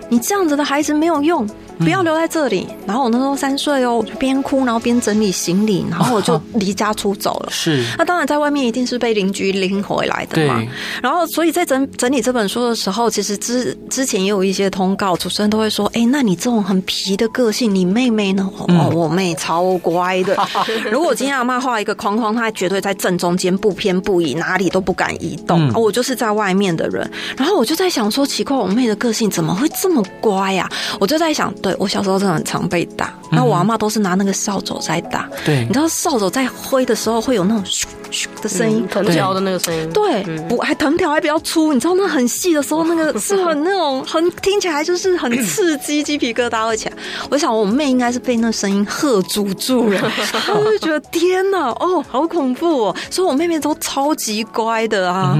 [0.09, 1.47] 你这样子的孩子没有用。”
[1.83, 2.67] 不要留在这里。
[2.85, 7.49] 然后我那时候三岁哦，我就边哭，然后边整理行李，然后我就离家出走了。
[7.51, 10.63] 是，那当然在外面一定是被邻居拎回来的嘛。
[11.01, 20.37] 然后，所以在整整理这本书的时候，其实之之前也有一些通告，主持人都会说：“哎，那你这种很皮的个性，你妹妹呢？”哦，我妹超乖的。
[20.91, 25.71] 如果我今天阿妈画一个框框，她绝对在正中间，不偏不倚，哪里都不敢移动。
[25.73, 27.09] 我就是在外面的人。
[27.37, 30.69] 然后我就在想说，奇怪，我妹的个性怎么会这么乖呀？
[30.99, 31.70] 我就在想，对。
[31.79, 35.29] 我小时候真的很常被打，那我阿嬷都是拿那个扫帚在打。
[35.45, 39.89] 对，你知道扫帚在挥的时候会有那种咻咻的声音，藤条的那个声音。
[39.91, 46.95] 对，不还藤条还比较粗，你知道那很细的时候，那个 是很那种很听起来就是很刺激，鸡皮疙瘩会起来。
[47.29, 50.11] 我想我妹应该是被那声音吓住住了，
[50.45, 52.95] 她就觉得天哪，哦，好恐怖哦！
[53.09, 55.37] 所以我妹妹都超级乖的啊。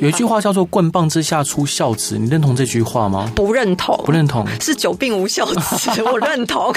[0.00, 3.30] 有一句话叫做“棍棒之下出孝子”，你认同这句话吗？
[3.34, 5.90] 不认同，不认同，是久病无孝子。
[6.02, 6.74] 我认同。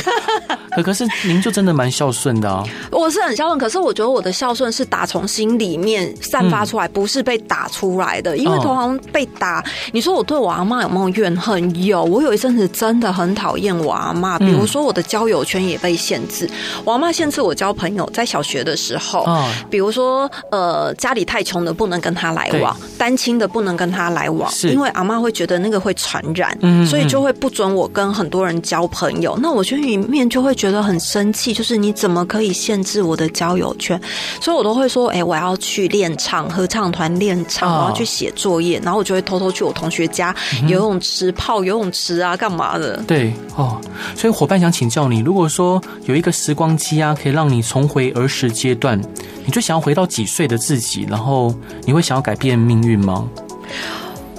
[0.75, 2.63] 可可是您就真的蛮孝顺的啊。
[2.91, 8.35] 我是很孝顺，可是我觉得我的孝顺是打从心里面散发出来，不是被打出来的。
[8.37, 11.83] 因为通常被打，你说我对我阿妈有没有怨恨？
[11.85, 12.03] 有。
[12.03, 16.49] 我有一阵子真的很讨厌我阿妈，比如说我的交友圈也被限制。
[16.83, 19.25] 我阿妈限制我交朋友，在小学的时候，
[19.69, 29.37] 比如说呃家里太穷的不能跟他来往，单亲的不能跟他来往，因为阿妈会觉得那个会传染，所以就会不准我跟很多人交朋友。
[29.41, 33.99] 那我心里面就会觉得很生气，就是你怎么可以限制我的交友圈？
[34.39, 40.35] 所以我都会说，哎，我要去练唱，合唱团练唱，我要去写作业，然后我就会偷偷去我同学家
[40.67, 42.97] 游泳池泡游泳池啊，干嘛的？
[43.07, 43.79] 对哦，
[44.15, 48.99] 所以伙伴想请教你，如果说有一个时光机啊，可以让你重回儿时阶段，
[49.45, 51.05] 你最想要回到几岁的自己？
[51.09, 51.53] 然后
[51.85, 53.02] 你会想要改变命运吗？
[53.03, 53.29] 是吗？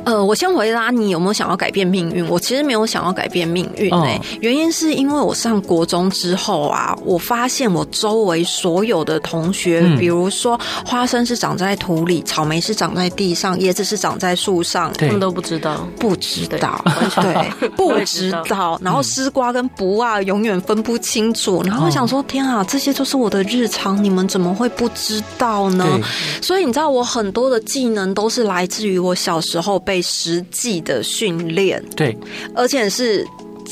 [0.05, 2.29] 呃，我先回答你有没有想要改变命运？
[2.29, 16.85] 我其实没有想要改变命运诶、欸，原因是因为我上国中之后啊，我发现我周围所有的同学，比如说花生是长在土里，草莓是长在地上，椰子是长在树上，他们都不知道，不知道，
[17.23, 18.79] 对，不知道。
[18.83, 21.63] 然后丝瓜跟卜啊，永远分不清楚。
[21.65, 25.99] 然后我想说，天啊，这些就是我的日常，你们怎么会不知道呢？
[26.43, 29.94] 所以你知道，我很多的技能都是来自于我小时候被。
[29.95, 32.19] 被实际的训练，对，
[32.53, 33.25] 而且是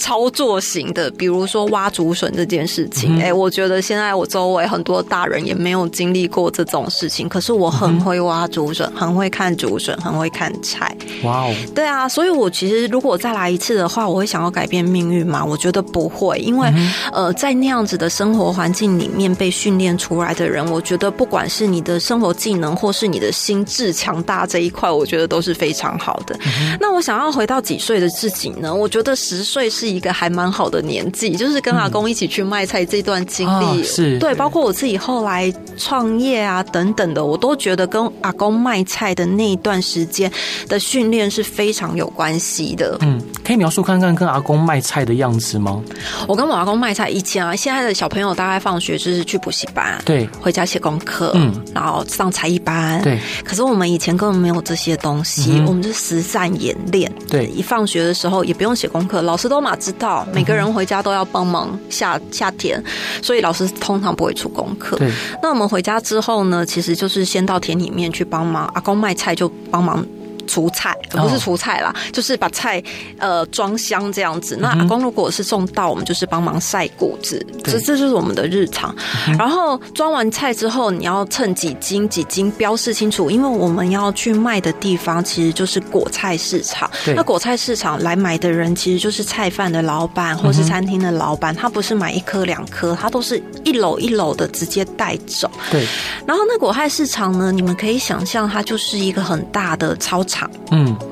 [0.02, 3.20] 操作型的，比如说挖竹笋这件事情。
[3.20, 10.92] 哎、嗯欸，我觉得现在我周围很多大人也没有经历过这种事情，可是我很会挖竹笋，很会看竹笋，很会看菜。
[11.22, 11.54] 哇哦！
[11.72, 15.44] 对啊，所以我其实如果再来一次的话，我会想要改变命运吗？
[15.44, 26.36] 我觉得不会，因为、嗯、呃，在那样子的生活环境里面被训练出来的人，我觉得不管是你的生活技能，或是你的心智强大这一块，我觉得都是非常好的。
[26.44, 28.74] 嗯、那我想要回到几岁的自己呢？
[28.74, 40.30] 我觉得十岁是一个还蛮好的年纪，就是跟阿公一起去卖菜这段经历、嗯哦，是对，包括我自己后来创业啊等等的，我都觉得跟阿公卖菜的那一段时间
[40.68, 42.96] 的训练是非常有关系的。
[43.00, 45.82] 嗯，可以描述看看跟阿公卖菜的样子吗？
[46.26, 53.18] 我跟我阿公卖菜以前啊，现在的小朋友大概放学就是去补习班，对，回家写功课，嗯，然后上才艺班，对。
[53.44, 57.46] 可是我们以前根本没有这些东西，嗯、我们就实战演练，对。
[57.46, 62.82] 一放学的时候也不用写功课，老师都嘛知道，每个人回家都要帮忙下下田，
[63.22, 64.98] 所以老师通常不会出功课。
[65.42, 70.04] 那我们回家之后呢，其实就是先到田里面去帮忙，阿公卖菜就帮忙。
[70.46, 72.12] 除菜不是除菜啦，oh.
[72.12, 72.82] 就是把菜
[73.18, 74.56] 呃装箱这样子。
[74.60, 78.94] 那阿公如果是送到，我们就是帮忙晒谷子，这这就是我们的日常。
[79.38, 86.90] 然后装完菜之后，你要称几斤几斤，标示清楚，因为我们要去卖的地方其实就是果菜市场。
[87.14, 95.50] 那果菜市场来买的人其实就是菜贩的老板或是餐厅的老板，他不是买一颗两颗，他都是一篓一篓的直接带走。
[95.70, 95.86] 对。
[96.26, 100.41] 然后那果菜市场呢，你们可以想象，它就是一个很大的超场。
[100.70, 101.11] 嗯。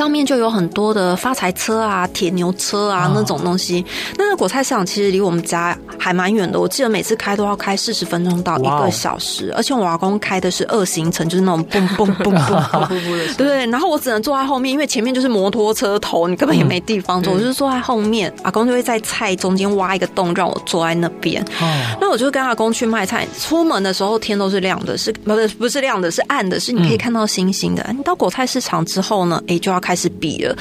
[0.00, 3.84] 上面就有很多的发财车啊、铁牛车啊那种东西。
[4.16, 9.52] 那个果菜市场其实离我们家还蛮远的，我记得每次开都要开四十分钟到一个小时。
[9.54, 12.88] 而且我阿公开的是二行程，就是那种蹦蹦蹦蹦蹦，
[13.36, 13.66] 对。
[13.66, 18.32] 然后我只能坐在后面，因为前面就是摩托车头，你根本也没地方坐，我就是坐在后面。
[18.42, 21.44] 阿公就会在菜中间挖一个洞，让我坐在那边。
[22.00, 23.28] 那我就跟阿公去卖菜。
[23.38, 27.86] 出门的时候天都是亮的，是不是不是亮的，是暗的，是你可以看到星星的。
[27.94, 29.78] 你到果菜市场之后呢，哎，就要。
[29.90, 30.56] 开始比了，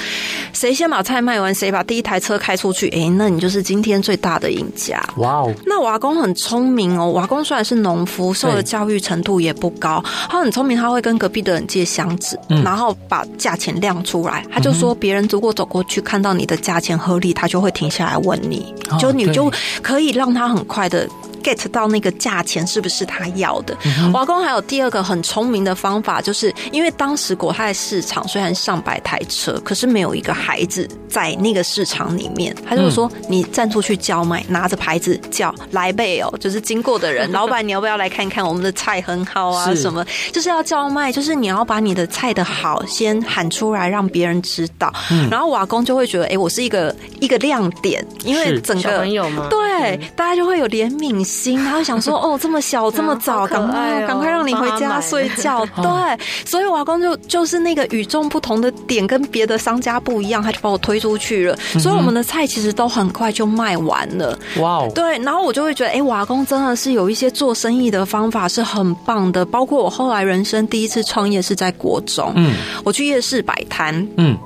[0.54, 5.00] 谁先把菜卖完，谁把第一台车开出去，哎，那你就是今天最大的赢家。
[5.18, 5.54] 哇哦！
[5.68, 14.44] 那我阿公很聪明哦，我阿公虽然是农夫，受的教育程度也不高，他很聪明，他会跟隔壁的人借箱子，嗯、然后把价钱亮出来。
[14.52, 21.08] 他就说，别人如果走过去看到你的价钱合理，他就会停下来问你，哦、就你就可以让他很快的。
[21.40, 23.78] Get 到那个价钱是不是他要的？
[23.86, 32.56] 嗯、我阿公还有第二个很聪明的方法，就是因为当时国泰市场虽然上百台车，可是没有一个孩子在那个市场里面。
[32.68, 39.74] 他就说：“你站出去叫卖，拿着牌子叫来贝哦， 就是经过的人，老板你要不要来看看我们的菜很好啊？
[39.76, 44.94] 什么就是要叫卖，就是你要把你的菜的好先喊出来，让别人知道。
[45.12, 49.48] 嗯、然后瓦工就会觉得，哎、欸，我是一个一个亮点，因为整个朋友嘛，
[49.80, 55.66] 对，嗯、大家就会有怜悯。”心，他会想说：“哦，这么小，这么早，赶快，赶快让你回家睡觉。
[55.82, 61.58] ”对，所以我阿公就就是那个与众不同的点，跟别的商家不一样，他就把我推出去了。
[61.78, 64.38] 所以我们的菜其实都很快就卖完了。
[64.60, 64.92] 哇哦！
[64.96, 69.46] 对，然后我就会觉得，哎，我阿公真的是有一些做生意的方法是很棒的。
[69.46, 74.38] 包括我后来人生第一次创业是在国中，嗯，我去夜市摆摊，嗯。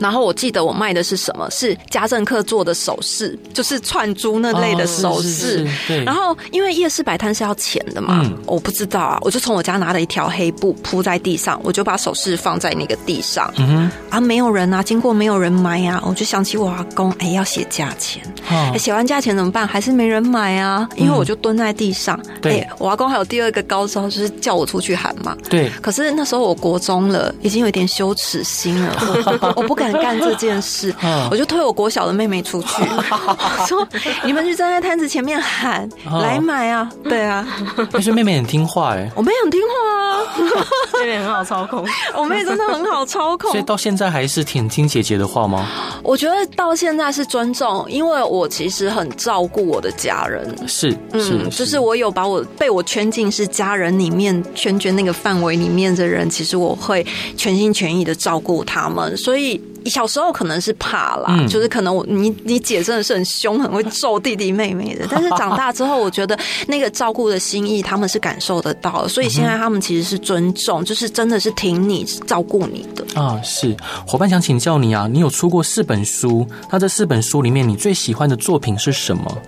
[0.00, 1.48] 然后我记得我卖的是什么？
[1.50, 5.64] 是家政课做的首饰，就是串珠那类的首饰。
[6.04, 13.52] 然后因为夜市摆摊是要钱的嘛，我不知道啊，我就从我家拿了一条黑布铺在地上，我就把首饰放在那个地上。
[13.58, 18.22] 嗯哼，啊，没有人啊，经过没有人买啊，我就想起我阿公，哎，要写价钱。
[18.48, 19.66] 哎，写完价钱怎么办？
[19.68, 20.88] 还是没人买啊？
[20.96, 22.18] 因为我就蹲在地上。
[22.40, 25.36] 对，我阿公还有第二个高招，就是叫我出去喊嘛。
[25.50, 25.70] 对。
[25.82, 28.96] 可是那时候我国中了，已经有点羞耻心了，
[29.56, 29.89] 我不敢。
[29.94, 30.94] 干这件事，
[31.30, 32.82] 我就推我国小的妹妹出去，
[33.66, 33.86] 说
[34.24, 35.88] ：“你们去站在摊子前面喊
[36.22, 37.46] 来买啊！”对啊，
[37.90, 40.22] 但是妹妹很听话哎，我妹很听话啊，
[41.00, 45.66] 妹妹很好操控，我妹真的很好操控，所以到现在还是挺听姐姐的话吗？
[46.02, 59.60] 我觉得到现在是尊重，因为我其实很照顾我的家人，是，嗯，就是我有把我被我圈进是家人里面圈圈那个范围里面的人，其实我会全心全意的照顾他们，所以。
[59.86, 65.06] 小时候可能是怕啦，嗯、就是可能我你你姐真的是很凶，很会揍弟弟妹妹的。
[65.10, 69.08] 但是长大之后，我觉得那个照顾的心意，他们是感受得到的。
[69.08, 73.40] 所以现在他们其实是尊重，就是真的是挺你、照顾你的啊。
[73.42, 79.38] 是伙伴想请教你啊，你有出过四本书，那这四本书里面你最喜欢的作品是什么？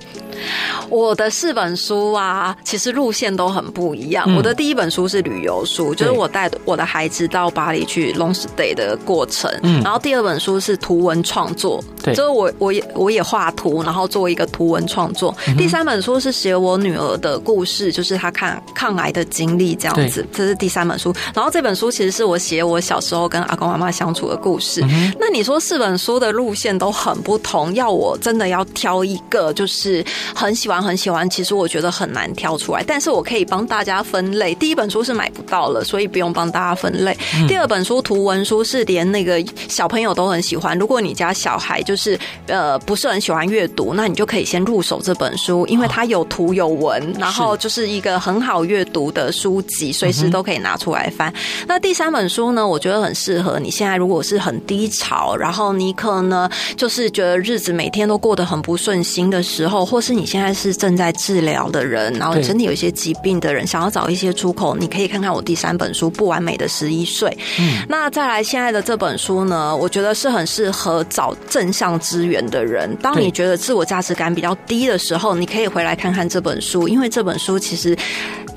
[0.89, 4.25] 我的四本书啊，其实路线都很不一样。
[4.29, 9.51] 嗯、我的第一本书是旅游书，就是我带我的孩子到巴黎去 long stay 的过程。
[9.63, 15.35] 嗯，然后第二本书是图文创作，对，就是我我也我也画图，然后做一个图文创作。
[15.47, 21.15] 嗯、第三本书是写我女儿的故事，就是她看抗癌的经历这样子，这是第三本书。
[21.35, 24.83] 然后这本书其实是我写我小时候跟阿公阿妈相处的故事。
[24.85, 30.05] 嗯、那你说四本书的路线都很不同，要我真的要挑一个，就是
[30.35, 30.83] 很喜欢。
[30.83, 34.55] 很喜欢，其实我觉得很难挑出来，但是我可以帮大家分类。
[34.55, 37.17] 第一本书是买不到了，所以不用帮大家分类。
[37.37, 40.77] 嗯、第二本书图文书是连那个小朋友都很喜欢。
[40.79, 51.31] 如果你家小孩就是呃不是很喜欢阅读，那你就可以先入手这本书，因为它有图有文，然后就是一个很好阅读的书籍，随时都可以拿出来翻。
[51.31, 51.35] 嗯、
[51.69, 60.73] 那第三本书呢，我觉得很适合你现在如果是很低潮，然后你可能就是觉得日子每天都过得很不顺心的时候，或是你现在是。
[60.83, 67.29] 正在治疗的人，然后身体有一些疾病的人，想要找一些出口，你可以看看我第三本书《不完美的十一岁》。
[67.61, 72.97] 嗯，那再来现在的这本书呢，我觉得是很适合找正向资源的人。
[73.01, 77.97] 当你觉得自我价值感比较低的时候，你可以回来看看这本书，因为这本书其实。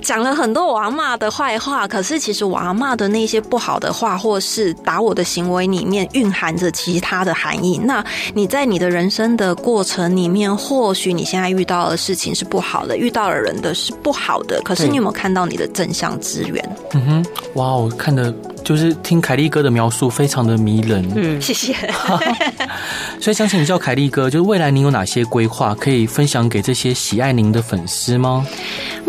[0.05, 7.79] 讲了很多我阿妈的坏话，可是其实我阿妈的那些不好的话，或是打我的行为里面蕴含着其他的含义。
[7.83, 16.77] 那你在你的人生的过程里面，或许你现在遇到的事情是不好的，遇到的人的是不好的，可是你有没有看到你的正向资源？
[16.93, 17.25] 嗯哼，
[17.55, 18.31] 哇，我看的
[18.63, 21.03] 就是听凯利哥的描述，非常的迷人。
[21.15, 21.73] 嗯，谢谢。
[23.19, 28.45] 所以想请教凯利哥，就是未来您有哪些规划可以分享给这些喜爱您的粉丝吗？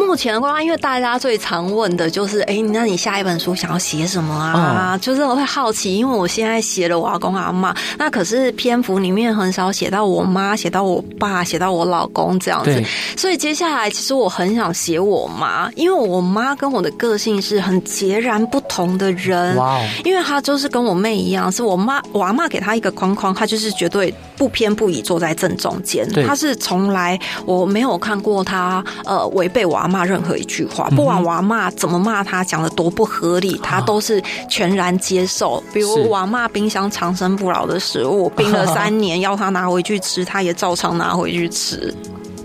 [0.07, 4.93] 目前的话，因为大家最常问的就是，哎、欸，那你下一本书想要写什么啊？
[4.95, 12.81] 嗯、就是我会好奇，因为我现在写了我阿公阿妈，那可是篇幅里面很少写到我妈，写到我爸，写到我老公这样子。
[13.17, 19.57] 所以接下来，其实我很想写我妈，因为我妈跟我的个性是很截然不同的人。
[19.57, 19.81] 哇！
[20.05, 26.09] 因为她就是跟我妹一样，是我妈，我阿妈给她一个框框，她就是绝对不偏不倚坐在正中间。
[26.11, 29.97] 对她是从来我没有看过她呃违背我阿嬷。
[30.07, 35.63] 骂任何一句话，不管我骂怎么骂他，讲的多不合理，他都是全然接受。
[35.73, 41.93] 比如我骂冰箱长生不老的食物， 冰了三年，要他拿回去吃，他也照常拿回去吃。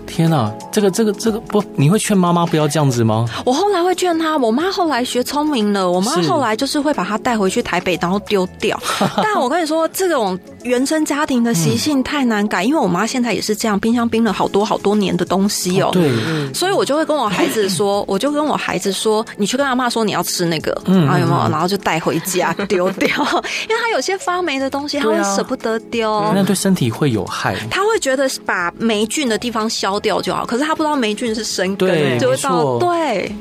[0.04, 3.26] 天呐，这个这个这个不，你会劝妈妈不要这样子吗？
[3.46, 8.78] 我后来会劝她，我妈后来学聪明了，我妈后来就是会把她带回去台北，然后丢掉。
[9.22, 15.90] 但我跟你说，这种原生家庭的习性太难改，因为我妈现在也是这样，冰箱冰了好多好多年的东西哦。
[15.92, 16.10] 对，
[16.54, 21.48] 所以我就会跟我孩子说， 我就跟我孩子说，你去跟阿妈说你要吃那个，嗯，有没有？
[21.50, 23.08] 然后就带回家丢掉，
[23.68, 27.56] 因为他有些发霉的东西，他会舍不得丢，那对身体会有害。
[27.70, 33.34] 他会觉得把霉菌的地方消掉就好，可是他不知道霉菌是生根，对，就会到对。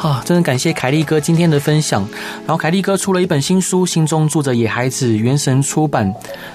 [0.00, 2.08] 啊，真的感谢凯利哥今天的分享。
[2.46, 6.12] 然后凯利哥出了一本新书，心中住着野孩子，原神出版。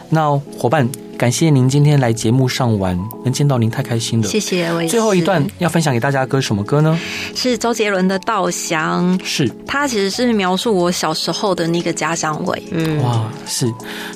[0.10, 0.90] 那伙伴。
[1.18, 4.28] 感谢您今天来节目上玩，能见到您太开心了。
[4.28, 4.88] 谢谢，我也。
[4.88, 7.00] 最后一段要分享给大家的歌什么歌呢？
[7.34, 12.64] 是周杰伦的《稻香》，是他其实是描述我小时候的那个家乡味。
[12.72, 13.72] 嗯，哇，是。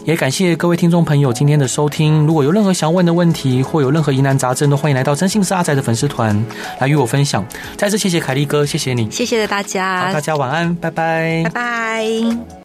[0.05, 2.25] 也感谢各位听众朋友今天的收听。
[2.25, 6.45] 如果有任何想问的问题，或有任何疑难杂症，都欢迎来到真心是阿仔的粉丝团
[6.79, 7.45] 来与我分享。
[7.77, 10.07] 再次谢谢凯利哥，谢谢你，谢谢大家。
[10.07, 12.49] 好，大家晚安，拜拜，拜拜。